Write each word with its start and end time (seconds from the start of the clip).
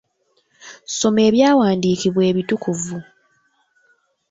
Soma 0.97 1.21
ebyawandiikibwa 1.29 2.23
ebitukuvu 2.31 2.97